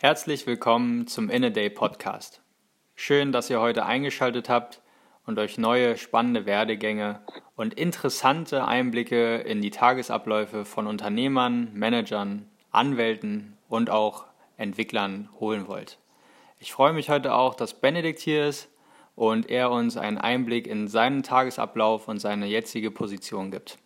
Herzlich 0.00 0.46
willkommen 0.46 1.08
zum 1.08 1.28
In 1.28 1.44
a 1.44 1.50
Day 1.50 1.68
Podcast. 1.70 2.40
Schön, 2.94 3.32
dass 3.32 3.50
ihr 3.50 3.60
heute 3.60 3.84
eingeschaltet 3.84 4.48
habt 4.48 4.80
und 5.26 5.40
euch 5.40 5.58
neue 5.58 5.96
spannende 5.96 6.46
Werdegänge 6.46 7.20
und 7.56 7.74
interessante 7.74 8.64
Einblicke 8.64 9.38
in 9.38 9.60
die 9.60 9.72
Tagesabläufe 9.72 10.64
von 10.64 10.86
Unternehmern, 10.86 11.72
Managern, 11.74 12.48
Anwälten 12.70 13.58
und 13.68 13.90
auch 13.90 14.26
Entwicklern 14.56 15.30
holen 15.40 15.66
wollt. 15.66 15.98
Ich 16.60 16.72
freue 16.72 16.92
mich 16.92 17.10
heute 17.10 17.34
auch, 17.34 17.56
dass 17.56 17.74
Benedikt 17.74 18.20
hier 18.20 18.46
ist 18.46 18.68
und 19.16 19.50
er 19.50 19.72
uns 19.72 19.96
einen 19.96 20.18
Einblick 20.18 20.68
in 20.68 20.86
seinen 20.86 21.24
Tagesablauf 21.24 22.06
und 22.06 22.20
seine 22.20 22.46
jetzige 22.46 22.92
Position 22.92 23.50
gibt. 23.50 23.78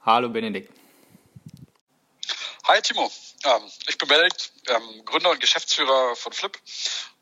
Hallo 0.00 0.30
Benedikt. 0.30 0.72
Hi 2.64 2.80
Timo, 2.80 3.10
ähm, 3.44 3.70
ich 3.88 3.98
bin 3.98 4.08
Benedikt, 4.08 4.52
ähm, 4.68 5.04
Gründer 5.04 5.30
und 5.30 5.40
Geschäftsführer 5.40 6.16
von 6.16 6.32
Flip. 6.32 6.58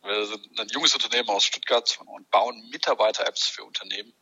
Wir 0.03 0.27
sind 0.27 0.61
ein 0.61 0.69
junges 0.69 0.95
Unternehmen 0.95 1.29
aus 1.29 1.45
Stuttgart 1.45 1.99
und 2.07 2.31
bauen 2.31 2.69
Mitarbeiter-Apps 2.71 3.47
für 3.49 3.65
Unternehmen. 3.65 4.15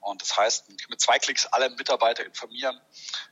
Und 0.00 0.22
das 0.22 0.36
heißt, 0.36 0.68
mit 0.88 1.00
zwei 1.00 1.18
Klicks 1.18 1.46
alle 1.46 1.70
Mitarbeiter 1.70 2.24
informieren. 2.24 2.80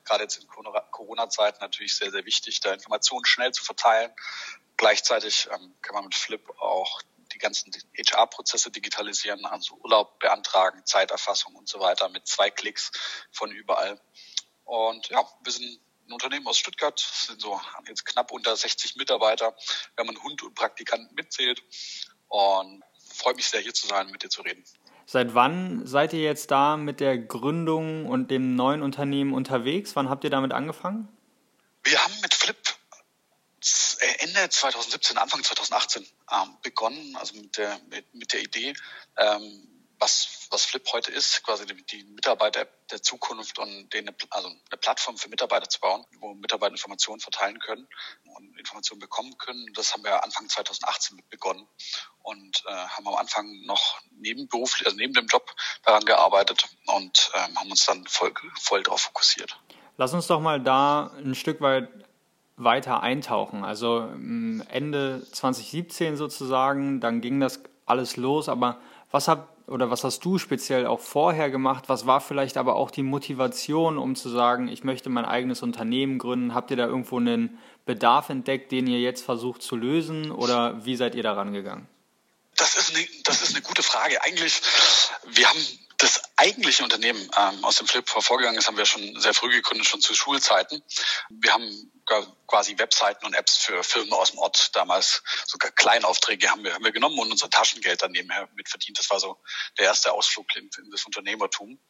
Gerade 0.05 0.25
jetzt 0.25 0.37
in 0.37 0.47
Corona-Zeiten 0.49 1.59
natürlich 1.61 1.97
sehr, 1.97 2.11
sehr 2.11 2.25
wichtig, 2.25 2.61
da 2.61 2.73
Informationen 2.73 3.25
schnell 3.25 3.53
zu 3.53 3.65
verteilen. 3.65 4.13
Gleichzeitig 4.77 5.49
ähm, 5.53 5.75
kann 5.81 5.95
man 5.95 6.05
mit 6.05 6.15
Flip 6.15 6.43
auch 6.59 7.01
die 7.33 7.39
ganzen 7.39 7.73
HR-Prozesse 7.97 8.71
digitalisieren, 8.71 9.45
also 9.47 9.75
Urlaub 9.77 10.19
beantragen, 10.19 10.85
Zeiterfassung 10.85 11.55
und 11.55 11.69
so 11.69 11.81
weiter 11.81 12.09
mit 12.09 12.27
zwei 12.27 12.51
Klicks 12.51 12.91
von 13.33 13.51
überall. 13.51 14.01
Und 14.65 15.09
ja, 15.09 15.25
wir 15.43 15.53
sind 15.53 15.81
ein 16.09 16.13
Unternehmen 16.13 16.47
aus 16.47 16.59
Stuttgart, 16.59 16.99
sind 16.99 17.41
so 17.41 17.61
jetzt 17.89 18.05
knapp 18.05 18.33
unter 18.33 18.57
60 18.57 18.97
Mitarbeiter, 18.97 19.55
wenn 19.97 20.07
man 20.07 20.23
Hund 20.23 20.43
und 20.43 20.55
Praktikanten 20.55 21.15
mitzählt. 21.15 21.63
Und 22.29 22.83
freue 23.15 23.35
mich 23.35 23.49
sehr, 23.49 23.61
hier 23.61 23.75
zu 23.75 23.87
sein, 23.87 24.11
mit 24.11 24.23
dir 24.23 24.29
zu 24.29 24.43
reden. 24.43 24.65
Seit 25.07 25.35
wann 25.35 25.87
seid 25.87 26.13
ihr 26.13 26.23
jetzt 26.23 26.51
da 26.51 26.77
mit 26.77 26.99
der 26.99 27.17
Gründung 27.17 28.07
und 28.07 28.31
dem 28.31 28.57
neuen 28.57 28.83
Unternehmen 28.83 29.33
unterwegs? 29.35 29.95
Wann 29.95 30.09
habt 30.09 30.25
ihr 30.25 30.31
damit 30.31 30.53
angefangen? 30.53 31.09
Wir 31.85 32.03
haben 32.03 32.21
mit 32.21 32.35
Flip 32.35 32.57
Ende 34.19 34.49
2017, 34.49 35.17
Anfang 35.19 35.43
2018 35.43 36.07
ähm, 36.31 36.57
begonnen, 36.63 37.17
also 37.17 37.37
mit 37.37 37.57
der, 37.57 37.79
mit, 37.89 38.15
mit 38.15 38.33
der 38.33 38.43
Idee, 38.43 38.75
ähm, 39.17 39.76
was, 39.99 40.49
was 40.51 40.65
Flip 40.65 40.87
heute 40.93 41.11
ist, 41.11 41.43
quasi 41.43 41.67
die, 41.67 41.75
die 41.87 42.05
Mitarbeiter 42.05 42.67
der 42.91 43.03
Zukunft 43.03 43.59
und 43.59 43.93
denen 43.93 44.15
also 44.31 44.49
eine 44.49 44.79
Plattform 44.79 45.17
für 45.17 45.29
Mitarbeiter 45.29 45.69
zu 45.69 45.81
bauen, 45.81 46.05
wo 46.21 46.35
Mitarbeiter 46.35 46.73
Informationen 46.73 47.21
verteilen 47.21 47.59
können 47.59 47.89
und 48.37 48.59
Informationen 48.59 49.01
bekommen 49.01 49.37
können. 49.39 49.67
Das 49.75 49.93
haben 49.93 50.05
wir 50.05 50.23
Anfang 50.23 50.49
2018 50.49 51.17
mit 51.17 51.29
begonnen 51.31 51.67
und 52.23 52.63
äh, 52.67 52.73
haben 52.73 53.09
am 53.09 53.15
Anfang 53.15 53.47
noch 53.65 54.01
nebenberuflich, 54.11 54.87
also 54.87 54.97
neben 54.97 55.15
dem 55.15 55.27
Job 55.27 55.55
daran 55.85 56.05
gearbeitet 56.05 56.69
und 56.87 57.31
äh, 57.35 57.39
haben 57.39 57.71
uns 57.71 57.87
dann 57.87 58.07
voll, 58.07 58.33
voll 58.61 58.83
darauf 58.83 59.03
fokussiert. 59.03 59.59
Lass 59.97 60.13
uns 60.13 60.27
doch 60.27 60.41
mal 60.41 60.61
da 60.61 61.13
ein 61.19 61.35
Stück 61.35 61.61
weit 61.61 61.89
weiter 62.57 63.03
eintauchen. 63.03 63.65
Also 63.65 64.01
mm, 64.15 64.63
Ende 64.69 65.27
2017 65.33 66.17
sozusagen, 66.17 67.01
dann 67.01 67.21
ging 67.21 67.41
das 67.41 67.61
alles 67.87 68.17
los, 68.17 68.49
aber 68.49 68.81
was 69.11 69.29
habt 69.29 69.56
oder 69.67 69.91
was 69.91 70.05
hast 70.05 70.25
du 70.25 70.39
speziell 70.39 70.87
auch 70.87 71.01
vorher 71.01 71.51
gemacht? 71.51 71.85
Was 71.89 72.07
war 72.07 72.21
vielleicht 72.21 72.57
aber 72.57 72.77
auch 72.77 72.91
die 72.91 73.03
Motivation, 73.03 73.99
um 73.99 74.15
zu 74.15 74.29
sagen, 74.29 74.69
ich 74.69 74.85
möchte 74.85 75.11
mein 75.11 75.25
eigenes 75.25 75.63
Unternehmen 75.63 76.19
gründen? 76.19 76.55
Habt 76.55 76.71
ihr 76.71 76.77
da 76.77 76.87
irgendwo 76.87 77.19
einen 77.19 77.59
Bedarf 77.85 78.29
entdeckt, 78.29 78.71
den 78.71 78.87
ihr 78.87 79.01
jetzt 79.01 79.25
versucht 79.25 79.63
zu 79.63 79.77
lösen 79.77 80.31
oder 80.31 80.85
wie 80.85 80.97
seid 80.97 81.15
ihr 81.15 81.23
daran 81.23 81.53
gegangen? 81.53 81.89
Das 82.57 82.77
ist 82.77 82.95
eine, 82.95 83.05
das 83.25 83.43
ist 83.43 83.55
eine 83.55 83.63
gute 83.63 83.83
Frage. 83.83 84.23
Eigentlich, 84.23 84.63
wir 85.27 85.49
haben 85.49 85.61
das 85.99 86.23
eigentliche 86.37 86.83
Unternehmen 86.85 87.31
ähm, 87.37 87.65
aus 87.65 87.77
dem 87.77 87.87
Flip 87.87 88.09
vorgegangen 88.09 88.59
ist, 88.59 88.67
haben 88.67 88.77
wir 88.77 88.87
schon 88.87 89.19
sehr 89.21 89.35
früh 89.35 89.51
gegründet, 89.51 89.87
schon 89.87 90.01
zu 90.01 90.15
Schulzeiten. 90.15 90.83
Wir 91.31 91.53
haben 91.53 91.93
quasi 92.47 92.79
Webseiten 92.79 93.25
und 93.25 93.35
Apps 93.35 93.57
für 93.57 93.83
Firmen 93.83 94.13
aus 94.13 94.31
dem 94.31 94.39
Ort 94.39 94.75
damals, 94.77 95.23
sogar 95.47 95.71
Kleinaufträge 95.73 96.51
haben 96.51 96.65
wir, 96.65 96.75
haben 96.75 96.85
wir 96.85 96.93
genommen 96.93 97.19
und 97.19 97.33
unser 97.33 97.51
Taschengeld 97.51 98.03
dann 98.03 98.13
nebenher 98.13 98.49
mit 98.55 98.69
verdient. 98.69 98.99
Das 98.99 99.11
war 99.11 99.21
so 99.21 99.41
der 99.79 99.87
erste 99.87 100.13
Ausflug 100.13 100.47
in, 100.57 100.69
in 100.79 100.91
das 100.91 101.05
Unternehmertum. 101.05 101.81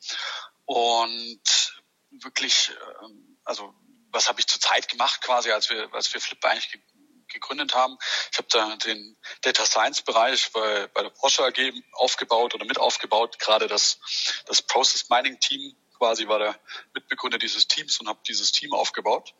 Und 0.64 1.74
wirklich, 2.10 2.72
ähm, 3.02 3.38
also 3.44 3.74
was 4.10 4.28
habe 4.28 4.40
ich 4.40 4.46
zur 4.46 4.60
Zeit 4.60 4.88
gemacht 4.88 5.20
quasi, 5.20 5.50
als 5.50 5.68
wir, 5.68 5.92
als 5.92 6.12
wir 6.14 6.20
Flip 6.20 6.42
eigentlich 6.44 6.80
gegründet 7.28 7.74
haben. 7.74 7.96
Ich 8.32 8.38
habe 8.38 8.48
da 8.50 8.76
den 8.76 9.16
Data 9.42 9.64
Science 9.64 10.02
Bereich 10.02 10.50
bei, 10.52 10.86
bei 10.88 11.02
der 11.02 11.10
Porsche 11.10 11.44
AG 11.44 11.72
aufgebaut 11.92 12.54
oder 12.54 12.64
mit 12.64 12.78
aufgebaut. 12.78 13.38
Gerade 13.38 13.66
das, 13.66 13.98
das 14.46 14.62
Process 14.62 15.08
Mining 15.08 15.38
Team 15.40 15.76
quasi 15.98 16.28
war 16.28 16.38
der 16.38 16.60
Mitbegründer 16.94 17.38
dieses 17.38 17.68
Teams 17.68 17.98
und 18.00 18.08
habe 18.08 18.20
dieses 18.26 18.52
Team 18.52 18.72
aufgebaut. 18.72 19.34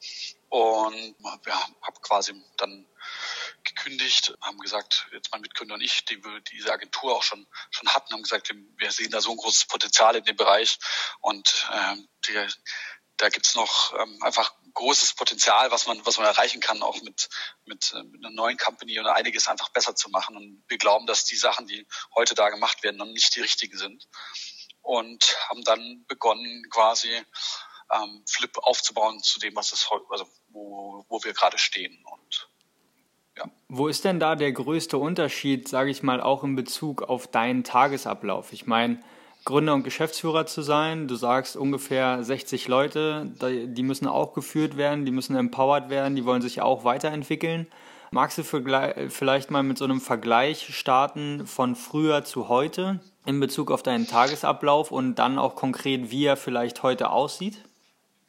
Und 0.49 1.17
ja, 1.47 1.69
habe 1.83 2.01
quasi 2.01 2.35
dann 2.57 2.87
gekündigt, 3.65 4.35
haben 4.41 4.59
gesagt, 4.59 5.07
jetzt 5.13 5.31
mein 5.33 5.41
Mitgründer 5.41 5.75
und 5.75 5.81
ich, 5.81 6.05
die 6.05 6.23
wir 6.25 6.41
diese 6.41 6.73
Agentur 6.73 7.15
auch 7.15 7.23
schon 7.23 7.47
schon 7.71 7.89
hatten, 7.89 8.13
haben 8.13 8.23
gesagt, 8.23 8.55
wir 8.77 8.93
sehen 8.93 9.11
da 9.11 9.21
so 9.21 9.31
ein 9.33 9.37
großes 9.37 9.67
Potenzial 9.67 10.17
in 10.17 10.25
dem 10.25 10.37
Bereich 10.37 10.79
und 11.21 11.69
äh, 11.73 11.97
die, 12.27 12.47
da 13.17 13.29
gibt's 13.29 13.55
noch 13.55 13.95
ähm, 13.99 14.23
einfach 14.23 14.55
großes 14.77 15.15
Potenzial, 15.15 15.71
was 15.73 15.87
man, 15.87 16.01
was 16.05 16.19
man 16.19 16.27
erreichen 16.27 16.61
kann, 16.61 16.83
auch 16.83 17.03
mit, 17.03 17.29
mit, 17.65 17.93
äh, 17.95 18.05
mit 18.05 18.25
einer 18.25 18.35
neuen 18.35 18.57
Company 18.57 18.99
und 19.01 19.07
einiges 19.07 19.49
einfach 19.49 19.71
besser 19.71 19.97
zu 19.97 20.09
machen. 20.11 20.37
Und 20.37 20.63
wir 20.69 20.79
glauben, 20.79 21.07
dass 21.07 21.25
die 21.25 21.37
Sachen, 21.37 21.67
die 21.67 21.87
heute 22.15 22.35
da 22.35 22.51
gemacht 22.51 22.85
werden, 22.85 22.99
noch 22.99 23.07
nicht 23.07 23.35
die 23.35 23.41
richtigen 23.41 23.77
sind. 23.77 24.09
Und 24.83 25.37
haben 25.49 25.65
dann 25.65 26.05
begonnen, 26.07 26.63
quasi 26.71 27.11
ähm, 27.93 28.23
Flip 28.29 28.57
aufzubauen 28.59 29.21
zu 29.21 29.41
dem, 29.41 29.57
was 29.57 29.73
es 29.73 29.91
heute, 29.91 30.05
also 30.11 30.29
wo, 30.49 31.05
wo 31.09 31.25
wir 31.25 31.33
gerade 31.33 31.59
stehen. 31.59 32.05
Und 32.05 32.49
ja. 33.37 33.51
Wo 33.69 33.89
ist 33.89 34.05
denn 34.05 34.21
da 34.21 34.37
der 34.37 34.53
größte 34.53 34.99
Unterschied, 34.99 35.69
sage 35.69 35.91
ich 35.91 36.03
mal, 36.03 36.21
auch 36.21 36.45
in 36.45 36.55
Bezug 36.55 37.03
auf 37.03 37.27
deinen 37.27 37.65
Tagesablauf? 37.65 38.53
Ich 38.53 38.67
meine, 38.67 39.03
Gründer 39.47 39.75
und 39.75 39.85
Geschäftsführer 39.85 40.45
zu 40.45 40.61
sein. 40.61 41.07
Du 41.07 41.15
sagst 41.15 41.57
ungefähr 41.57 42.23
60 42.23 42.67
Leute, 42.67 43.33
die 43.41 43.83
müssen 43.85 44.09
auch 44.09 44.35
geführt 44.35 44.77
werden, 44.77 45.07
die 45.07 45.13
müssen 45.13 45.37
empowered 45.37 45.89
werden, 45.89 46.17
die 46.17 46.25
wollen 46.25 46.43
sich 46.43 46.61
auch 46.61 46.85
weiterentwickeln. 46.85 47.69
Magst 48.11 48.39
du 48.39 48.43
vielleicht 48.45 49.51
mal 49.51 49.63
mit 49.63 49.79
so 49.79 49.85
einem 49.85 50.01
Vergleich 50.01 50.75
starten 50.77 51.47
von 51.47 51.77
früher 51.77 52.25
zu 52.25 52.49
heute 52.49 53.01
in 53.25 53.39
Bezug 53.39 53.71
auf 53.71 53.85
deinen 53.85 54.09
Tagesablauf 54.09 54.91
und 54.91 55.15
dann 55.15 55.39
auch 55.39 55.55
konkret, 55.55 56.11
wie 56.11 56.25
er 56.25 56.37
vielleicht 56.37 56.83
heute 56.83 57.11
aussieht? 57.11 57.57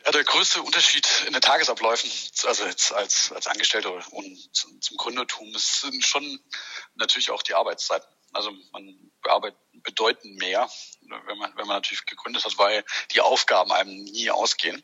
Ja, 0.05 0.11
der 0.11 0.23
größte 0.23 0.61
Unterschied 0.61 1.07
in 1.25 1.33
den 1.33 1.41
Tagesabläufen, 1.41 2.11
also 2.45 2.63
jetzt 2.65 2.93
als, 2.93 3.31
als 3.33 3.47
Angestellter 3.47 3.91
und 4.11 4.49
zum 4.53 4.97
Gründertum, 4.97 5.47
ist, 5.55 5.81
sind 5.81 6.05
schon 6.05 6.39
natürlich 6.95 7.31
auch 7.31 7.41
die 7.41 7.55
Arbeitszeiten. 7.55 8.07
Also 8.37 8.51
man 8.71 9.11
bearbeitet 9.23 9.57
bedeuten 9.73 10.35
mehr, 10.35 10.69
wenn 11.01 11.37
man, 11.37 11.55
wenn 11.57 11.65
man 11.65 11.77
natürlich 11.77 12.05
gegründet 12.05 12.45
hat, 12.45 12.57
weil 12.59 12.85
die 13.13 13.21
Aufgaben 13.21 13.71
einem 13.71 14.03
nie 14.03 14.29
ausgehen. 14.29 14.83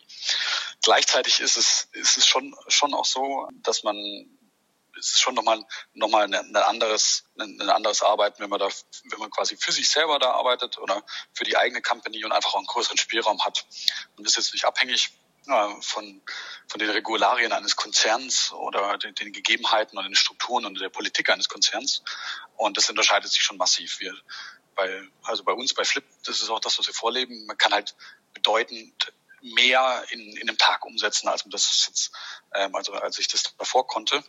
Gleichzeitig 0.81 1.39
ist 1.39 1.55
es, 1.55 1.88
ist 1.91 2.17
es 2.17 2.25
schon, 2.25 2.55
schon 2.67 2.95
auch 2.95 3.05
so, 3.05 3.47
dass 3.61 3.83
man 3.83 3.95
es 5.00 5.15
ist 5.15 5.21
schon 5.21 5.35
nochmal 5.35 5.63
nochmal 5.94 6.33
ein, 6.33 6.55
anderes 6.55 7.25
ein, 7.38 7.61
anderes 7.61 8.01
Arbeiten, 8.03 8.41
wenn 8.41 8.50
man 8.50 8.59
da 8.59 8.69
wenn 9.05 9.19
man 9.19 9.31
quasi 9.31 9.57
für 9.57 9.71
sich 9.71 9.89
selber 9.89 10.19
da 10.19 10.31
arbeitet 10.31 10.77
oder 10.77 11.03
für 11.33 11.44
die 11.44 11.57
eigene 11.57 11.81
Company 11.81 12.23
und 12.25 12.31
einfach 12.31 12.53
auch 12.53 12.59
einen 12.59 12.67
größeren 12.67 12.97
Spielraum 12.97 13.44
hat. 13.44 13.65
Man 14.15 14.25
ist 14.25 14.35
jetzt 14.38 14.53
nicht 14.53 14.65
abhängig 14.65 15.11
von, 15.45 16.21
von 16.67 16.79
den 16.79 16.89
Regularien 16.89 17.51
eines 17.51 17.75
Konzerns 17.75 18.51
oder 18.53 18.97
den, 18.97 19.13
den 19.15 19.33
Gegebenheiten 19.33 19.97
und 19.97 20.05
den 20.05 20.15
Strukturen 20.15 20.65
und 20.65 20.79
der 20.79 20.89
Politik 20.89 21.29
eines 21.29 21.49
Konzerns. 21.49 22.03
Und 22.55 22.77
das 22.77 22.89
unterscheidet 22.89 23.31
sich 23.31 23.41
schon 23.41 23.57
massiv. 23.57 23.99
Wir, 23.99 24.15
bei, 24.75 25.03
also 25.23 25.43
bei 25.43 25.51
uns, 25.53 25.73
bei 25.73 25.83
Flip, 25.83 26.05
das 26.25 26.41
ist 26.41 26.49
auch 26.49 26.59
das, 26.59 26.79
was 26.79 26.87
wir 26.87 26.93
vorleben. 26.93 27.45
Man 27.45 27.57
kann 27.57 27.73
halt 27.73 27.95
bedeutend 28.33 29.13
mehr 29.41 30.05
in, 30.09 30.37
in 30.37 30.49
einem 30.49 30.57
Tag 30.57 30.85
umsetzen, 30.85 31.27
als 31.27 31.43
das 31.47 31.85
jetzt, 31.87 32.11
ähm, 32.53 32.73
also 32.75 32.93
als 32.93 33.19
ich 33.19 33.27
das 33.27 33.43
davor 33.57 33.85
konnte. 33.87 34.23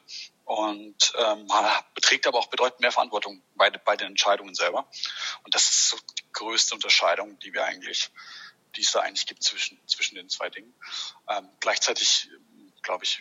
Und 0.44 1.12
ähm, 1.16 1.49
beträgt 1.94 2.26
aber 2.26 2.38
auch 2.38 2.49
bedeutend 2.49 2.81
mehr 2.81 2.93
Verantwortung 2.93 3.43
bei, 3.55 3.70
bei 3.70 3.96
den 3.96 4.08
Entscheidungen 4.08 4.55
selber. 4.55 4.87
Und 5.44 5.55
das 5.55 5.70
ist 5.70 5.88
so 5.90 5.96
die 6.19 6.32
größte 6.32 6.75
Unterscheidung, 6.75 7.38
die 7.38 7.52
wir 7.52 7.64
eigentlich, 7.64 8.11
die 8.76 8.82
es 8.82 8.93
da 8.93 9.00
eigentlich 9.00 9.26
gibt 9.26 9.43
zwischen, 9.43 9.79
zwischen 9.87 10.15
den 10.15 10.29
zwei 10.29 10.50
Dingen. 10.50 10.75
Ähm, 11.29 11.49
gleichzeitig, 11.61 12.29
glaube 12.82 13.05
ich, 13.05 13.21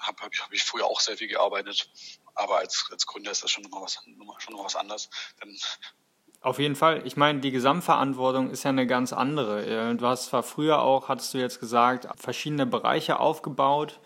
habe 0.00 0.22
hab 0.22 0.32
ich, 0.32 0.42
hab 0.42 0.52
ich 0.52 0.62
früher 0.62 0.86
auch 0.86 1.00
sehr 1.00 1.16
viel 1.16 1.28
gearbeitet, 1.28 1.90
aber 2.34 2.58
als, 2.58 2.88
als 2.90 3.06
Gründer 3.06 3.30
ist 3.30 3.42
das 3.42 3.50
schon 3.50 3.64
nochmal 3.64 3.82
was, 3.82 3.98
schon 4.38 4.54
noch 4.54 4.64
was 4.64 4.76
anderes. 4.76 5.10
Denn 5.42 5.58
auf 6.40 6.60
jeden 6.60 6.76
Fall. 6.76 7.04
Ich 7.04 7.16
meine, 7.16 7.40
die 7.40 7.50
Gesamtverantwortung 7.50 8.50
ist 8.50 8.62
ja 8.62 8.70
eine 8.70 8.86
ganz 8.86 9.12
andere. 9.12 9.66
Äh, 9.66 9.96
du 9.96 10.06
hast 10.06 10.26
zwar 10.26 10.44
früher 10.44 10.80
auch, 10.82 11.08
hattest 11.08 11.34
du 11.34 11.38
jetzt 11.38 11.58
gesagt, 11.58 12.06
verschiedene 12.16 12.64
Bereiche 12.64 13.18
aufgebaut. 13.18 13.98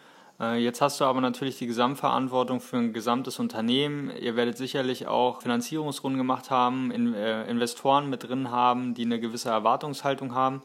Äh, 0.43 0.57
jetzt 0.57 0.81
hast 0.81 1.01
du 1.01 1.05
aber 1.05 1.21
natürlich 1.21 1.59
die 1.59 1.67
Gesamtverantwortung 1.67 2.61
für 2.61 2.77
ein 2.79 2.93
gesamtes 2.93 3.39
Unternehmen. 3.39 4.11
Ihr 4.21 4.35
werdet 4.35 4.59
sicherlich 4.59 5.07
auch 5.07 5.41
Finanzierungsrunden 5.41 6.19
gemacht 6.19 6.51
haben, 6.51 6.91
äh, 7.15 7.49
Investoren 7.49 8.11
mit 8.11 8.29
drin 8.29 8.51
haben, 8.51 8.95
die 8.95 9.05
eine 9.05 9.21
gewisse 9.21 9.51
Erwartungshaltung 9.51 10.35
haben. 10.35 10.63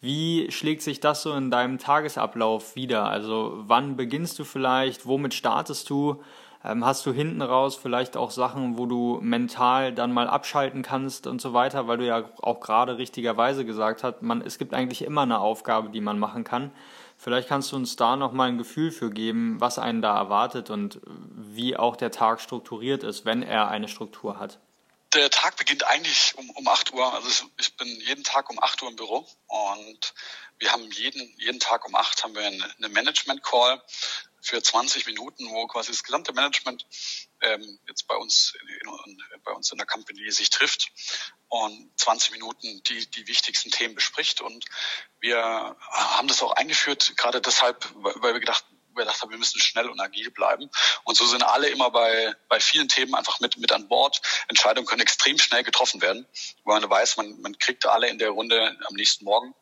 Wie 0.00 0.50
schlägt 0.50 0.82
sich 0.82 1.00
das 1.00 1.22
so 1.22 1.32
in 1.32 1.50
deinem 1.50 1.78
Tagesablauf 1.78 2.76
wieder? 2.76 3.08
Also 3.08 3.54
wann 3.66 3.96
beginnst 3.96 4.38
du 4.38 4.44
vielleicht? 4.44 5.06
Womit 5.06 5.32
startest 5.32 5.88
du? 5.88 6.22
Ähm, 6.62 6.84
hast 6.84 7.06
du 7.06 7.12
hinten 7.12 7.40
raus 7.40 7.76
vielleicht 7.76 8.16
auch 8.16 8.30
Sachen, 8.30 8.76
wo 8.76 8.84
du 8.84 9.18
mental 9.22 9.92
dann 9.94 10.12
mal 10.12 10.28
abschalten 10.28 10.82
kannst 10.82 11.26
und 11.26 11.40
so 11.40 11.54
weiter, 11.54 11.86
weil 11.88 11.98
du 11.98 12.06
ja 12.06 12.24
auch 12.42 12.60
gerade 12.60 12.98
richtigerweise 12.98 13.64
gesagt 13.64 14.02
hast, 14.04 14.20
man, 14.20 14.42
es 14.42 14.58
gibt 14.58 14.74
eigentlich 14.74 15.02
immer 15.02 15.22
eine 15.22 15.40
Aufgabe, 15.40 15.88
die 15.88 16.00
man 16.02 16.18
machen 16.18 16.44
kann. 16.44 16.70
Vielleicht 17.16 17.48
kannst 17.48 17.72
du 17.72 17.76
uns 17.76 17.96
da 17.96 18.16
nochmal 18.16 18.48
ein 18.48 18.58
Gefühl 18.58 18.90
für 18.90 19.10
geben, 19.10 19.60
was 19.60 19.78
einen 19.78 20.02
da 20.02 20.16
erwartet 20.16 20.70
und 20.70 21.00
wie 21.06 21.76
auch 21.76 21.96
der 21.96 22.10
Tag 22.10 22.40
strukturiert 22.40 23.02
ist, 23.02 23.24
wenn 23.24 23.42
er 23.42 23.68
eine 23.68 23.88
Struktur 23.88 24.38
hat. 24.38 24.58
Der 25.14 25.30
Tag 25.30 25.56
beginnt 25.56 25.86
eigentlich 25.86 26.34
um, 26.36 26.50
um 26.50 26.66
8 26.66 26.92
Uhr. 26.92 27.14
Also 27.14 27.46
ich 27.58 27.76
bin 27.76 27.88
jeden 28.00 28.24
Tag 28.24 28.50
um 28.50 28.60
8 28.60 28.82
Uhr 28.82 28.90
im 28.90 28.96
Büro 28.96 29.26
und 29.46 30.14
wir 30.58 30.72
haben 30.72 30.90
jeden, 30.90 31.32
jeden 31.38 31.60
Tag 31.60 31.86
um 31.86 31.94
8 31.94 32.24
haben 32.24 32.34
wir 32.34 32.46
eine 32.46 32.88
Management-Call 32.88 33.80
für 34.44 34.62
20 34.62 35.06
Minuten, 35.06 35.48
wo 35.50 35.66
quasi 35.66 35.90
das 35.90 36.04
gesamte 36.04 36.32
Management 36.32 36.86
ähm, 37.40 37.78
jetzt 37.88 38.06
bei 38.06 38.14
uns 38.14 38.54
in, 38.60 38.68
in, 39.06 39.22
bei 39.42 39.52
uns 39.52 39.72
in 39.72 39.78
der 39.78 39.86
Company 39.86 40.30
sich 40.30 40.50
trifft 40.50 40.92
und 41.48 41.90
20 41.96 42.32
Minuten 42.32 42.82
die 42.84 43.10
die 43.10 43.26
wichtigsten 43.26 43.70
Themen 43.70 43.94
bespricht 43.94 44.40
und 44.40 44.64
wir 45.20 45.42
haben 45.90 46.28
das 46.28 46.42
auch 46.42 46.52
eingeführt 46.52 47.14
gerade 47.16 47.40
deshalb, 47.40 47.90
weil 47.94 48.34
wir 48.34 48.40
gedacht 48.40 48.64
wir 48.94 49.04
gedacht 49.04 49.22
wir 49.28 49.38
müssen 49.38 49.60
schnell 49.60 49.88
und 49.88 50.00
agil 50.00 50.30
bleiben. 50.30 50.70
Und 51.04 51.16
so 51.16 51.26
sind 51.26 51.42
alle 51.42 51.68
immer 51.68 51.90
bei, 51.90 52.34
bei 52.48 52.60
vielen 52.60 52.88
Themen 52.88 53.14
einfach 53.14 53.40
mit, 53.40 53.56
mit 53.56 53.72
an 53.72 53.88
Bord. 53.88 54.20
Entscheidungen 54.48 54.86
können 54.86 55.02
extrem 55.02 55.38
schnell 55.38 55.64
getroffen 55.64 56.00
werden, 56.00 56.26
weil 56.64 56.80
man 56.80 56.88
weiß, 56.88 57.16
man, 57.16 57.40
man 57.40 57.58
kriegt 57.58 57.86
alle 57.86 58.08
in 58.08 58.18
der 58.18 58.30
Runde 58.30 58.76
am 58.86 58.94
nächsten 58.94 59.24
Morgen. 59.24 59.54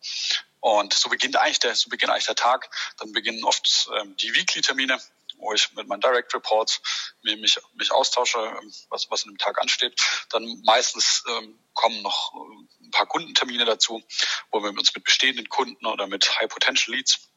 Und 0.63 0.95
so 0.95 1.09
beginnt 1.09 1.37
eigentlich 1.37 1.59
der, 1.59 1.75
so 1.75 1.91
beginnt 1.91 2.13
eigentlich 2.13 2.27
der 2.27 2.37
Tag. 2.37 2.71
Dann 2.99 3.13
beginnen 3.13 3.45
oft 3.45 3.91
ähm, 4.01 4.17
die 4.17 4.33
Weekly-Termine, 4.33 4.97
wo 5.39 5.53
ich 5.53 5.73
mit 5.73 5.89
meinen 5.89 6.01
Direct 6.01 6.33
Reports 6.35 6.81
mich, 7.23 7.59
mich 7.75 7.91
austausche, 7.91 8.39
ähm, 8.39 8.73
was, 8.89 9.11
was 9.11 9.25
in 9.25 9.33
dem 9.33 9.39
Tag 9.39 9.61
ansteht. 9.61 10.01
Dann 10.31 10.63
meistens 10.65 11.25
ähm, 11.29 11.59
kommen 11.75 12.01
noch 12.03 12.33
äh, 12.35 12.85
ein 12.85 12.91
paar 12.93 13.07
Kundentermine 13.07 13.65
dazu, 13.65 14.05
wo 14.53 14.63
wir 14.63 14.71
uns 14.71 14.95
mit 14.95 15.03
bestehenden 15.03 15.49
Kunden 15.49 15.85
oder 15.85 16.07
mit 16.07 16.31
High 16.41 16.49
Potential 16.49 16.95
Leads 16.95 17.29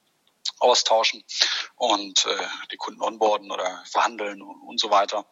austauschen 0.59 1.23
und 1.77 2.27
äh, 2.27 2.47
die 2.71 2.77
Kunden 2.77 3.01
onboarden 3.01 3.51
oder 3.51 3.83
verhandeln 3.89 4.43
und, 4.43 4.61
und 4.61 4.79
so 4.79 4.91
weiter. 4.91 5.25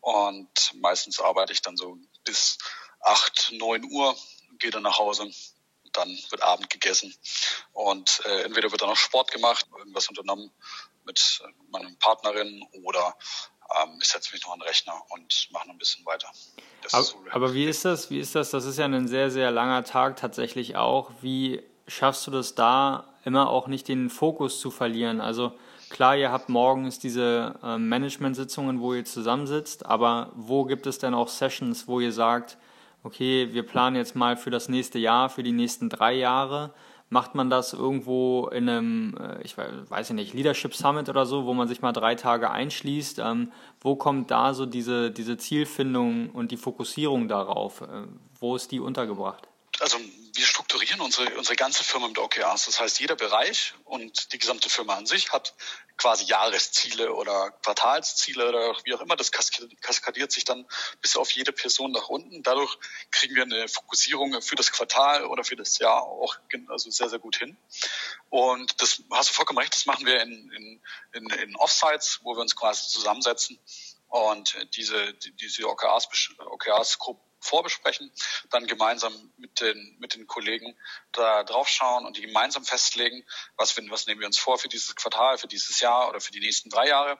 Und 0.00 0.74
meistens 0.74 1.20
arbeite 1.20 1.52
ich 1.52 1.62
dann 1.62 1.76
so 1.76 1.98
bis 2.24 2.58
acht, 3.00 3.52
neun 3.52 3.84
Uhr, 3.84 4.16
gehe 4.58 4.72
dann 4.72 4.82
nach 4.82 4.98
Hause, 4.98 5.30
dann 5.92 6.08
wird 6.30 6.42
Abend 6.42 6.70
gegessen 6.70 7.14
und 7.72 8.22
äh, 8.26 8.42
entweder 8.42 8.70
wird 8.70 8.82
dann 8.82 8.88
noch 8.88 8.96
Sport 8.96 9.30
gemacht, 9.30 9.66
irgendwas 9.76 10.08
unternommen 10.08 10.50
mit 11.04 11.40
äh, 11.44 11.48
meiner 11.70 11.90
Partnerin 11.98 12.62
oder 12.84 13.14
ähm, 13.82 13.98
ich 14.00 14.08
setze 14.08 14.32
mich 14.32 14.42
noch 14.44 14.52
an 14.52 14.60
den 14.60 14.68
Rechner 14.68 15.00
und 15.10 15.48
mache 15.50 15.66
noch 15.66 15.74
ein 15.74 15.78
bisschen 15.78 16.04
weiter. 16.06 16.28
Aber, 16.92 17.02
so 17.02 17.24
aber, 17.30 17.54
wie 17.54 17.66
ist 17.66 17.84
das? 17.84 18.10
Wie 18.10 18.18
ist 18.18 18.34
das? 18.34 18.50
Das 18.50 18.64
ist 18.64 18.78
ja 18.78 18.86
ein 18.86 19.08
sehr, 19.08 19.30
sehr 19.30 19.50
langer 19.50 19.84
Tag 19.84 20.16
tatsächlich 20.16 20.76
auch. 20.76 21.10
Wie 21.20 21.62
schaffst 21.86 22.26
du 22.26 22.30
das 22.30 22.54
da, 22.54 23.14
immer 23.24 23.50
auch 23.50 23.66
nicht 23.66 23.88
den 23.88 24.10
Fokus 24.10 24.60
zu 24.60 24.70
verlieren? 24.70 25.20
Also 25.20 25.58
klar, 25.90 26.16
ihr 26.16 26.30
habt 26.30 26.48
morgens 26.48 26.98
diese 26.98 27.58
äh, 27.62 27.78
Management-Sitzungen, 27.78 28.80
wo 28.80 28.94
ihr 28.94 29.04
zusammensitzt, 29.04 29.86
aber 29.86 30.32
wo 30.34 30.64
gibt 30.64 30.86
es 30.86 30.98
denn 30.98 31.14
auch 31.14 31.28
Sessions, 31.28 31.88
wo 31.88 32.00
ihr 32.00 32.12
sagt, 32.12 32.58
okay, 33.02 33.48
wir 33.52 33.64
planen 33.64 33.96
jetzt 33.96 34.16
mal 34.16 34.36
für 34.36 34.50
das 34.50 34.68
nächste 34.68 34.98
Jahr, 34.98 35.28
für 35.28 35.42
die 35.42 35.52
nächsten 35.52 35.88
drei 35.88 36.14
Jahre. 36.14 36.72
Macht 37.10 37.34
man 37.34 37.48
das 37.48 37.72
irgendwo 37.72 38.48
in 38.48 38.68
einem, 38.68 39.16
äh, 39.18 39.42
ich 39.42 39.56
weiß 39.56 40.10
nicht, 40.10 40.34
Leadership 40.34 40.74
Summit 40.74 41.08
oder 41.08 41.24
so, 41.24 41.46
wo 41.46 41.54
man 41.54 41.66
sich 41.66 41.80
mal 41.80 41.92
drei 41.92 42.14
Tage 42.14 42.50
einschließt? 42.50 43.18
Ähm, 43.20 43.50
wo 43.80 43.96
kommt 43.96 44.30
da 44.30 44.52
so 44.52 44.66
diese, 44.66 45.10
diese 45.10 45.38
Zielfindung 45.38 46.28
und 46.30 46.50
die 46.50 46.58
Fokussierung 46.58 47.28
darauf? 47.28 47.80
Äh, 47.80 48.04
wo 48.38 48.56
ist 48.56 48.72
die 48.72 48.80
untergebracht? 48.80 49.48
Also 49.80 49.96
strukturieren 50.68 51.00
unsere, 51.00 51.34
unsere 51.38 51.56
ganze 51.56 51.82
Firma 51.82 52.08
mit 52.08 52.18
OKRs. 52.18 52.66
Das 52.66 52.78
heißt, 52.78 53.00
jeder 53.00 53.16
Bereich 53.16 53.72
und 53.84 54.34
die 54.34 54.38
gesamte 54.38 54.68
Firma 54.68 54.96
an 54.96 55.06
sich 55.06 55.32
hat 55.32 55.54
quasi 55.96 56.24
Jahresziele 56.24 57.14
oder 57.14 57.52
Quartalsziele 57.62 58.46
oder 58.46 58.76
wie 58.84 58.92
auch 58.92 59.00
immer. 59.00 59.16
Das 59.16 59.32
kaskadiert 59.32 60.30
sich 60.30 60.44
dann 60.44 60.66
bis 61.00 61.16
auf 61.16 61.30
jede 61.30 61.52
Person 61.52 61.92
nach 61.92 62.10
unten. 62.10 62.42
Dadurch 62.42 62.76
kriegen 63.10 63.34
wir 63.34 63.44
eine 63.44 63.66
Fokussierung 63.66 64.42
für 64.42 64.56
das 64.56 64.70
Quartal 64.70 65.24
oder 65.24 65.42
für 65.42 65.56
das 65.56 65.78
Jahr 65.78 66.02
auch 66.02 66.36
also 66.68 66.90
sehr, 66.90 67.08
sehr 67.08 67.18
gut 67.18 67.36
hin. 67.36 67.56
Und 68.28 68.82
das 68.82 69.02
hast 69.10 69.30
du 69.30 69.34
vollkommen 69.34 69.60
recht, 69.60 69.74
das 69.74 69.86
machen 69.86 70.04
wir 70.04 70.20
in, 70.20 70.52
in, 70.52 70.82
in, 71.14 71.30
in 71.30 71.56
Offsites, 71.56 72.20
wo 72.24 72.36
wir 72.36 72.42
uns 72.42 72.54
quasi 72.54 72.88
zusammensetzen 72.88 73.58
und 74.08 74.54
diese, 74.76 75.14
diese 75.14 75.66
OKRs, 75.66 76.08
OKRs 76.38 76.98
vorbesprechen, 77.40 78.12
dann 78.50 78.66
gemeinsam 78.66 79.32
mit 79.36 79.60
den, 79.60 79.96
mit 79.98 80.14
den 80.14 80.26
Kollegen 80.26 80.76
da 81.12 81.44
drauf 81.44 81.68
schauen 81.68 82.06
und 82.06 82.16
die 82.16 82.22
gemeinsam 82.22 82.64
festlegen, 82.64 83.24
was, 83.56 83.76
was 83.90 84.06
nehmen 84.06 84.20
wir 84.20 84.26
uns 84.26 84.38
vor 84.38 84.58
für 84.58 84.68
dieses 84.68 84.94
Quartal, 84.96 85.38
für 85.38 85.48
dieses 85.48 85.80
Jahr 85.80 86.08
oder 86.08 86.20
für 86.20 86.32
die 86.32 86.40
nächsten 86.40 86.70
drei 86.70 86.88
Jahre. 86.88 87.18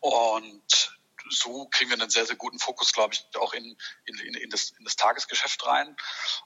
Und 0.00 0.90
so 1.28 1.66
kriegen 1.66 1.90
wir 1.90 2.00
einen 2.00 2.10
sehr, 2.10 2.26
sehr 2.26 2.36
guten 2.36 2.58
Fokus, 2.58 2.92
glaube 2.92 3.14
ich, 3.14 3.24
auch 3.36 3.52
in, 3.52 3.76
in, 4.04 4.34
in, 4.34 4.50
das, 4.50 4.70
in 4.78 4.84
das 4.84 4.96
Tagesgeschäft 4.96 5.64
rein. 5.66 5.96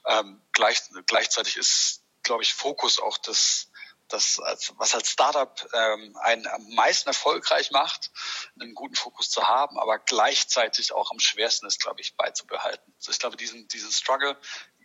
Ähm, 0.05 0.41
gleich, 0.51 0.81
gleichzeitig 1.07 1.57
ist, 1.57 2.03
glaube 2.23 2.43
ich, 2.43 2.53
Fokus 2.53 2.99
auch 2.99 3.17
das, 3.17 3.71
das, 4.07 4.39
was 4.77 4.93
als 4.93 5.09
Startup 5.09 5.67
ähm, 5.73 6.15
einen 6.21 6.47
am 6.47 6.67
meisten 6.75 7.09
erfolgreich 7.09 7.71
macht, 7.71 8.11
einen 8.59 8.75
guten 8.75 8.95
Fokus 8.95 9.29
zu 9.29 9.47
haben, 9.47 9.79
aber 9.79 9.99
gleichzeitig 9.99 10.93
auch 10.93 11.11
am 11.11 11.19
schwersten 11.19 11.65
ist, 11.65 11.81
glaube 11.81 12.01
ich, 12.01 12.15
beizubehalten. 12.15 12.93
Also 12.97 13.11
ich 13.11 13.19
glaube, 13.19 13.37
diesen, 13.37 13.67
diesen 13.67 13.91
Struggle 13.91 14.37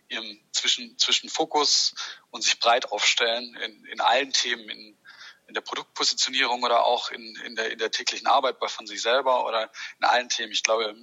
im, 0.07 0.41
zwischen, 0.51 0.97
zwischen 0.97 1.29
Fokus 1.29 1.93
und 2.31 2.43
sich 2.43 2.59
breit 2.59 2.91
aufstellen 2.91 3.55
in, 3.55 3.85
in 3.85 4.01
allen 4.01 4.31
Themen, 4.31 4.69
in, 4.69 4.97
in 5.47 5.53
der 5.53 5.61
Produktpositionierung 5.61 6.63
oder 6.63 6.85
auch 6.85 7.11
in, 7.11 7.35
in, 7.45 7.55
der, 7.55 7.71
in 7.71 7.77
der 7.77 7.91
täglichen 7.91 8.27
Arbeit 8.27 8.57
von 8.67 8.87
sich 8.87 9.01
selber 9.01 9.45
oder 9.45 9.71
in 9.99 10.05
allen 10.05 10.29
Themen. 10.29 10.51
Ich 10.51 10.63
glaube, 10.63 10.95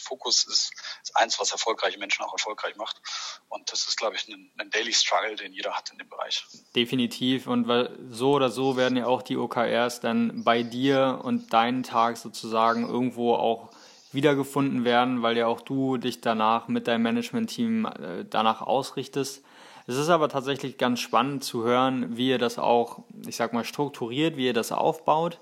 Fokus 0.00 0.44
ist, 0.44 0.72
ist 1.02 1.16
eins, 1.16 1.38
was 1.40 1.52
erfolgreiche 1.52 1.98
Menschen 1.98 2.24
auch 2.24 2.32
erfolgreich 2.32 2.76
macht. 2.76 3.00
Und 3.48 3.70
das 3.72 3.88
ist, 3.88 3.96
glaube 3.96 4.16
ich, 4.16 4.28
ein, 4.28 4.50
ein 4.58 4.70
Daily 4.70 4.92
Struggle, 4.92 5.36
den 5.36 5.52
jeder 5.52 5.72
hat 5.72 5.90
in 5.90 5.98
dem 5.98 6.08
Bereich. 6.08 6.44
Definitiv. 6.74 7.46
Und 7.46 7.68
so 8.10 8.32
oder 8.32 8.50
so 8.50 8.76
werden 8.76 8.96
ja 8.96 9.06
auch 9.06 9.22
die 9.22 9.36
OKRs 9.36 10.00
dann 10.00 10.44
bei 10.44 10.62
dir 10.62 11.20
und 11.22 11.52
deinen 11.52 11.82
Tag 11.82 12.16
sozusagen 12.16 12.88
irgendwo 12.88 13.34
auch 13.34 13.70
wiedergefunden 14.12 14.84
werden, 14.84 15.22
weil 15.22 15.36
ja 15.36 15.46
auch 15.46 15.60
du 15.60 15.96
dich 15.96 16.20
danach 16.20 16.68
mit 16.68 16.88
deinem 16.88 17.02
Management-Team 17.02 17.84
äh, 17.86 18.24
danach 18.24 18.62
ausrichtest. 18.62 19.44
Es 19.86 19.96
ist 19.96 20.08
aber 20.10 20.28
tatsächlich 20.28 20.76
ganz 20.76 21.00
spannend 21.00 21.44
zu 21.44 21.64
hören, 21.64 22.16
wie 22.16 22.28
ihr 22.28 22.38
das 22.38 22.58
auch, 22.58 23.04
ich 23.26 23.36
sag 23.36 23.52
mal, 23.52 23.64
strukturiert, 23.64 24.36
wie 24.36 24.46
ihr 24.46 24.52
das 24.52 24.70
aufbaut. 24.70 25.38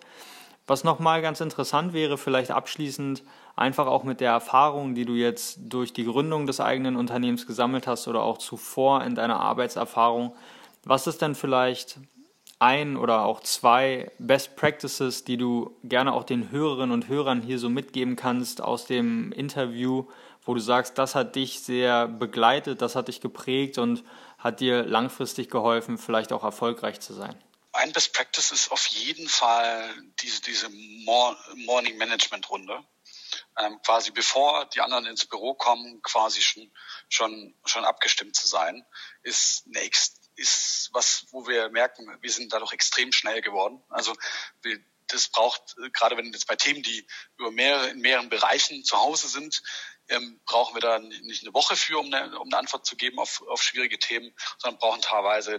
Was 0.69 0.85
nochmal 0.85 1.23
ganz 1.23 1.41
interessant 1.41 1.93
wäre, 1.93 2.19
vielleicht 2.19 2.51
abschließend, 2.51 3.23
einfach 3.57 3.87
auch 3.87 4.05
mit 4.05 4.21
der 4.21 4.31
Erfahrung, 4.31 4.95
die 4.95 5.07
du 5.07 5.15
jetzt 5.15 5.59
durch 5.61 5.93
die 5.93 6.05
Gründung 6.05 6.47
des 6.47 6.61
eigenen 6.61 6.97
Unternehmens 6.97 7.47
gesammelt 7.47 7.87
hast 7.87 8.07
oder 8.07 8.23
auch 8.23 8.39
zuvor 8.39 9.03
in 9.03 9.15
deiner 9.15 9.41
Arbeitserfahrung, 9.41 10.37
was 10.85 11.07
ist 11.07 11.23
denn 11.23 11.35
vielleicht 11.35 11.99
ein 12.59 12.97
oder 12.97 13.25
auch 13.25 13.41
zwei 13.41 14.11
Best 14.19 14.57
Practices, 14.57 15.25
die 15.25 15.37
du 15.37 15.77
gerne 15.83 16.13
auch 16.13 16.25
den 16.25 16.51
Hörerinnen 16.51 16.93
und 16.93 17.09
Hörern 17.09 17.43
hier 17.43 17.59
so 17.59 17.69
mitgeben 17.69 18.17
kannst 18.17 18.61
aus 18.63 18.87
dem 18.87 19.33
Interview, 19.33 20.07
wo 20.45 20.55
du 20.55 20.61
sagst, 20.61 20.97
das 20.97 21.15
hat 21.15 21.35
dich 21.35 21.61
sehr 21.61 22.07
begleitet, 22.09 22.81
das 22.81 22.95
hat 22.95 23.09
dich 23.09 23.21
geprägt 23.21 23.79
und 23.79 24.05
hat 24.39 24.61
dir 24.61 24.85
langfristig 24.85 25.51
geholfen, 25.51 25.99
vielleicht 25.99 26.33
auch 26.33 26.45
erfolgreich 26.45 27.01
zu 27.01 27.13
sein? 27.15 27.35
Ein 27.73 27.93
Best 27.93 28.15
Practice 28.15 28.53
ist 28.53 28.73
auf 28.73 28.87
jeden 28.87 29.29
Fall 29.29 29.93
diese, 30.23 30.41
diese 30.41 30.69
Morning 31.67 31.99
Management 31.99 32.49
Runde. 32.49 32.79
Ähm, 33.59 33.81
quasi 33.83 34.11
bevor 34.11 34.67
die 34.67 34.81
anderen 34.81 35.07
ins 35.07 35.27
Büro 35.27 35.55
kommen, 35.55 36.03
quasi 36.03 36.43
schon, 36.43 36.71
schon, 37.09 37.55
schon 37.65 37.85
abgestimmt 37.85 38.37
zu 38.37 38.47
sein, 38.47 38.85
ist, 39.23 39.65
eine, 39.67 39.89
ist 40.37 40.91
was, 40.93 41.27
wo 41.31 41.47
wir 41.47 41.71
merken, 41.71 42.07
wir 42.21 42.31
sind 42.31 42.53
dadurch 42.53 42.73
extrem 42.73 43.13
schnell 43.13 43.41
geworden. 43.41 43.83
Also 43.89 44.15
wir, 44.63 44.79
das 45.09 45.29
braucht, 45.29 45.77
gerade 45.93 46.17
wenn 46.17 46.33
jetzt 46.33 46.47
bei 46.47 46.57
Themen, 46.57 46.83
die 46.83 47.07
über 47.39 47.51
mehrere, 47.51 47.89
in 47.89 48.01
mehreren 48.01 48.29
Bereichen 48.29 48.85
zu 48.85 48.99
Hause 48.99 49.29
sind, 49.29 49.63
ähm, 50.09 50.41
brauchen 50.45 50.75
wir 50.75 50.81
da 50.81 50.99
nicht 50.99 51.43
eine 51.43 51.55
Woche 51.55 51.77
für, 51.77 51.99
um 51.99 52.13
eine, 52.13 52.39
um 52.39 52.49
eine 52.49 52.59
Antwort 52.59 52.87
zu 52.87 52.97
geben 52.97 53.19
auf, 53.19 53.43
auf 53.49 53.63
schwierige 53.63 53.99
Themen, 53.99 54.35
sondern 54.59 54.79
brauchen 54.79 55.01
teilweise 55.01 55.59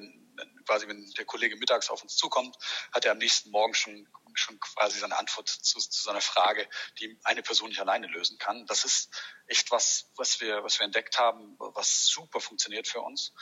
quasi, 0.66 0.88
wenn 0.88 1.10
der 1.18 1.26
Kollege 1.26 1.56
mittags 1.56 1.90
auf 1.90 2.04
uns 2.04 2.16
zukommt, 2.16 2.56
hat 2.92 3.06
er 3.06 3.14
am 3.14 3.18
nächsten 3.18 3.50
Morgen 3.52 3.74
schon 3.74 4.08
schon 4.40 4.60
quasi 4.60 5.00
seine 5.00 5.18
Antwort 5.18 5.50
zu, 5.50 5.80
zu 5.80 6.02
seiner 6.02 6.22
Frage, 6.22 6.68
die 7.00 7.20
eine 7.24 7.44
Person 7.44 7.70
nicht 7.70 7.80
alleine 7.80 8.08
lösen 8.08 8.38
kann. 8.38 8.66
Das 8.68 8.86
ist 8.86 9.10
echt 9.48 9.72
was, 9.72 10.12
was 10.16 10.40
wir, 10.42 10.64
was 10.64 10.80
wir 10.80 10.86
entdeckt 10.86 11.20
haben, 11.20 11.56
was 11.60 12.08
super 12.08 12.40
funktioniert 12.40 12.88
für 12.88 13.02
uns. 13.02 13.34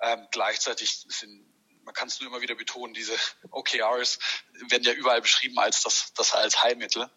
Ähm, 0.00 0.26
gleichzeitig 0.30 1.04
sind 1.08 1.46
man 1.88 1.94
kann 1.94 2.08
es 2.08 2.20
nur 2.20 2.28
immer 2.28 2.42
wieder 2.42 2.54
betonen, 2.54 2.92
diese 2.92 3.16
OKRs 3.50 4.18
werden 4.68 4.82
ja 4.82 4.92
überall 4.92 5.22
beschrieben 5.22 5.58
als 5.58 5.82
das, 5.82 6.12
das 6.12 6.34
als 6.34 6.62
Heilmittel. 6.62 7.10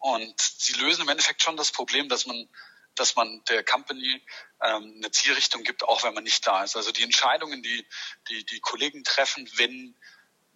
Und 0.00 0.34
sie 0.40 0.72
lösen 0.72 1.02
im 1.02 1.08
Endeffekt 1.10 1.44
schon 1.44 1.56
das 1.56 1.70
Problem, 1.70 2.08
dass 2.08 2.26
man, 2.26 2.48
dass 2.96 3.14
man 3.14 3.44
der 3.44 3.62
Company 3.62 4.20
ähm, 4.62 4.94
eine 4.96 5.12
Zielrichtung 5.12 5.62
gibt, 5.62 5.84
auch 5.84 6.02
wenn 6.02 6.12
man 6.12 6.24
nicht 6.24 6.44
da 6.44 6.64
ist. 6.64 6.74
Also 6.74 6.90
die 6.90 7.04
Entscheidungen, 7.04 7.62
die, 7.62 7.86
die, 8.28 8.44
die 8.46 8.58
Kollegen 8.58 9.04
treffen, 9.04 9.48
wenn, 9.58 9.94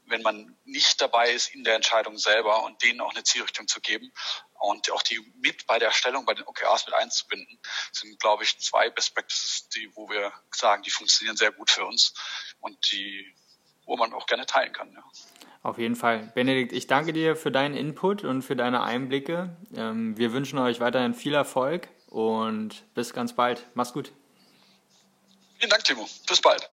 wenn 0.07 0.23
man 0.23 0.57
nicht 0.65 1.01
dabei 1.01 1.31
ist 1.31 1.55
in 1.55 1.65
der 1.65 1.75
Entscheidung 1.77 2.19
selber 2.19 2.65
und 2.65 2.83
denen 2.83 3.01
auch 3.01 3.15
eine 3.15 3.25
Zielrichtung 3.25 3.67
zu 3.69 3.81
geben 3.81 4.13
und 4.55 4.91
auch 4.91 5.03
die 5.03 5.21
mit 5.37 5.67
bei 5.67 5.79
der 5.79 5.89
Erstellung 5.89 6.25
bei 6.25 6.35
den 6.35 6.45
OKRs 6.45 6.87
mit 6.87 6.95
einzubinden, 6.95 7.61
sind, 7.93 8.19
glaube 8.21 8.45
ich, 8.45 8.59
zwei 8.59 8.91
Best 8.91 9.15
Practices, 9.15 9.69
die, 9.71 9.91
wo 9.95 10.09
wir 10.09 10.33
sagen, 10.55 10.83
die 10.83 10.91
funktionieren 10.91 11.37
sehr 11.37 11.53
gut 11.53 11.71
für 11.71 11.85
uns 11.85 12.15
und 12.61 12.77
die 12.93 13.35
wo 13.87 13.97
man 13.97 14.13
auch 14.13 14.27
gerne 14.27 14.47
teilen 14.47 14.73
kann. 14.73 14.93
Ja. 14.93 15.05
Auf 15.63 15.79
jeden 15.79 15.97
Fall. 15.97 16.31
Benedikt, 16.35 16.73
ich 16.73 16.87
danke 16.87 17.13
dir 17.13 17.37
für 17.37 17.51
deinen 17.51 17.77
Input 17.77 18.25
und 18.25 18.43
für 18.43 18.57
deine 18.57 18.83
Einblicke. 18.83 19.57
Ähm, 19.75 20.17
wir 20.17 20.33
wünschen 20.33 20.59
euch 20.59 20.81
weiterhin 20.81 21.15
viel 21.15 21.35
Erfolg 21.35 21.89
und 22.09 22.83
bis 22.95 23.13
ganz 23.13 23.35
bald. 23.35 23.65
Mach's 23.75 23.93
gut. 23.93 24.13
Vielen 25.59 25.71
Dank, 25.71 25.85
Timo. 25.85 26.09
Bis 26.27 26.41
bald. 26.41 26.63